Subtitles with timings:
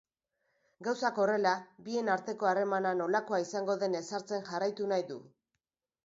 [0.85, 1.51] Gauzak horrela,
[1.89, 5.19] bien arteko harremana nolakoa izango den ezartzen jarraitu nahi du.